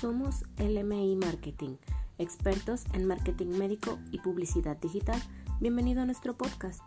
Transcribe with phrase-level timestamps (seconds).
[0.00, 1.76] Somos LMI Marketing,
[2.18, 5.20] expertos en marketing médico y publicidad digital.
[5.58, 6.82] Bienvenido a nuestro podcast.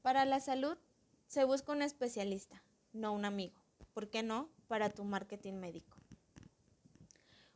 [0.00, 0.78] Para la salud
[1.26, 3.60] se busca un especialista, no un amigo.
[3.92, 4.48] ¿Por qué no?
[4.68, 5.96] Para tu marketing médico.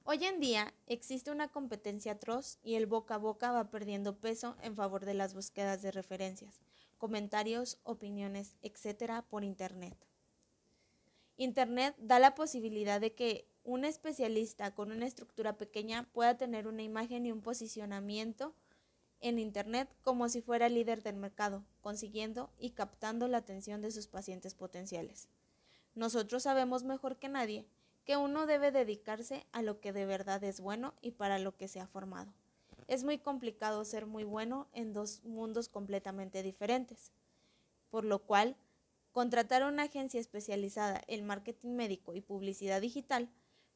[0.04, 4.56] Hoy en día existe una competencia atroz y el boca a boca va perdiendo peso
[4.62, 6.60] en favor de las búsquedas de referencias,
[6.98, 9.96] comentarios, opiniones, etcétera, por Internet.
[11.36, 16.82] Internet da la posibilidad de que un especialista con una estructura pequeña pueda tener una
[16.82, 18.54] imagen y un posicionamiento
[19.20, 24.06] en Internet como si fuera líder del mercado, consiguiendo y captando la atención de sus
[24.06, 25.28] pacientes potenciales.
[25.95, 27.66] Nosotros sabemos mejor que nadie
[28.04, 31.68] que uno debe dedicarse a lo que de verdad es bueno y para lo que
[31.68, 32.32] se ha formado.
[32.88, 37.12] Es muy complicado ser muy bueno en dos mundos completamente diferentes,
[37.90, 38.57] por lo cual
[39.12, 43.29] contratar una agencia especializada en marketing médico y publicidad digital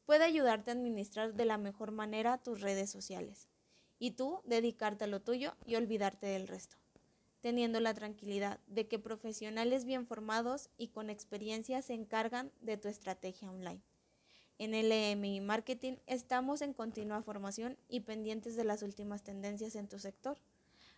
[0.05, 3.47] puede ayudarte a administrar de la mejor manera tus redes sociales
[3.99, 6.77] y tú dedicarte a lo tuyo y olvidarte del resto,
[7.41, 12.87] teniendo la tranquilidad de que profesionales bien formados y con experiencia se encargan de tu
[12.87, 13.81] estrategia online.
[14.57, 19.99] En LMI Marketing estamos en continua formación y pendientes de las últimas tendencias en tu
[19.99, 20.37] sector,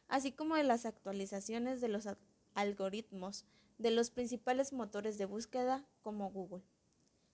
[0.08, 2.08] así como de las actualizaciones de los
[2.54, 3.46] algoritmos
[3.80, 6.64] de los principales motores de búsqueda como Google.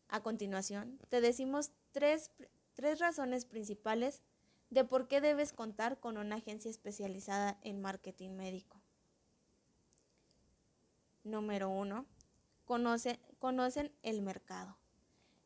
[0.07, 2.31] A continuación, te decimos tres,
[2.73, 4.21] tres razones principales
[4.69, 8.81] de por qué debes contar con una agencia especializada en marketing médico.
[11.23, 12.05] Número 1.
[12.65, 14.77] Conoce, conocen el mercado.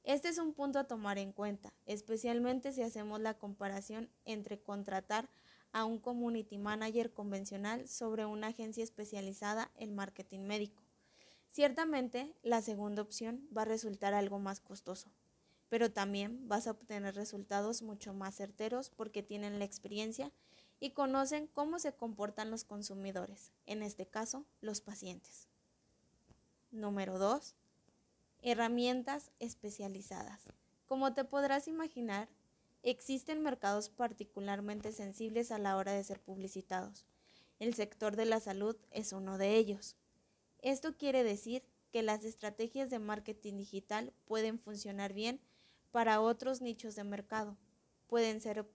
[0.08, 5.28] Este es un punto a tomar en cuenta, especialmente si hacemos la comparación entre contratar
[5.74, 10.82] a un community manager convencional sobre una agencia especializada en marketing médico.
[11.52, 15.12] Ciertamente, la segunda opción va a resultar algo más costoso,
[15.68, 20.32] pero también vas a obtener resultados mucho más certeros porque tienen la experiencia
[20.80, 25.50] y conocen cómo se comportan los consumidores, en este caso los pacientes.
[26.72, 27.56] Número 2.
[28.42, 30.44] Herramientas especializadas.
[30.86, 32.30] Como te podrás imaginar,
[32.84, 37.06] existen mercados particularmente sensibles a la hora de ser publicitados.
[37.60, 39.96] El sector de la salud es uno de ellos.
[40.60, 45.42] Esto quiere decir que las estrategias de marketing digital pueden funcionar bien
[45.92, 47.58] para otros nichos de mercado.
[48.06, 48.70] Pueden ser,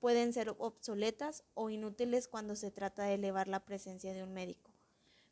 [0.00, 4.70] pueden ser obsoletas o inútiles cuando se trata de elevar la presencia de un médico.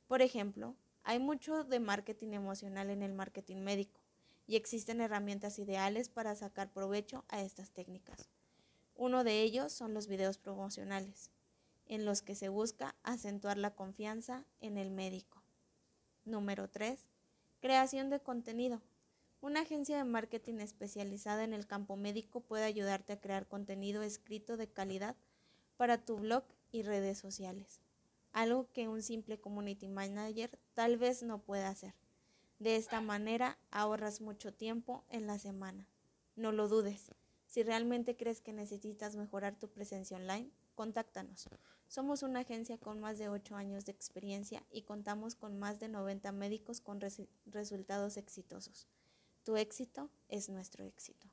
[0.08, 4.00] Por ejemplo, hay mucho de marketing emocional en el marketing médico
[4.46, 8.28] y existen herramientas ideales para sacar provecho a estas técnicas.
[8.94, 11.30] Uno de ellos son los videos promocionales,
[11.86, 15.42] en los que se busca acentuar la confianza en el médico.
[16.24, 17.08] Número 3.
[17.60, 18.82] Creación de contenido.
[19.40, 24.56] Una agencia de marketing especializada en el campo médico puede ayudarte a crear contenido escrito
[24.56, 25.16] de calidad
[25.76, 27.80] para tu blog y redes sociales,
[28.32, 31.94] algo que un simple community manager tal vez no pueda hacer.
[32.58, 35.88] De esta manera ahorras mucho tiempo en la semana.
[36.36, 37.10] No lo dudes.
[37.46, 41.48] Si realmente crees que necesitas mejorar tu presencia online, contáctanos.
[41.88, 45.88] Somos una agencia con más de 8 años de experiencia y contamos con más de
[45.88, 47.00] 90 médicos con
[47.46, 48.86] resultados exitosos.
[49.42, 51.28] Tu éxito es nuestro éxito.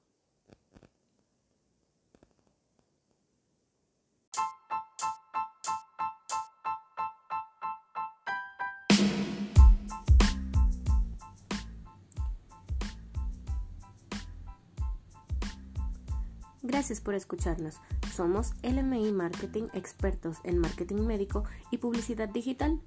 [16.63, 17.79] Gracias por escucharnos.
[18.13, 22.79] Somos LMI Marketing, expertos en marketing médico y publicidad digital.